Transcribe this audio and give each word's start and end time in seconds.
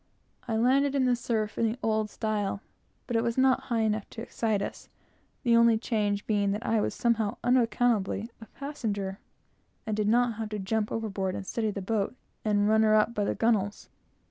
I 0.47 0.55
landed 0.55 0.95
in 0.95 1.05
the 1.05 1.15
surf, 1.15 1.59
in 1.59 1.67
the 1.71 1.77
old 1.83 2.09
style, 2.09 2.61
but 3.05 3.15
it 3.15 3.21
was 3.21 3.37
not 3.37 3.65
high 3.65 3.81
enough 3.81 4.09
to 4.09 4.21
excite 4.23 4.59
us, 4.59 4.89
the 5.43 5.55
only 5.55 5.77
change 5.77 6.25
being 6.25 6.53
that 6.53 6.65
I 6.65 6.81
was 6.81 6.95
somehow 6.95 7.37
unaccountably 7.43 8.31
a 8.41 8.47
passenger, 8.47 9.19
and 9.85 9.95
did 9.95 10.07
not 10.07 10.39
have 10.39 10.49
to 10.49 10.57
jump 10.57 10.91
overboard 10.91 11.35
and 11.35 11.45
steady 11.45 11.69
the 11.69 11.83
boat, 11.83 12.15
and 12.43 12.67
run 12.67 12.81
her 12.81 12.95
up 12.95 13.13
by 13.13 13.25
the 13.25 13.35
gunwales. 13.35 13.89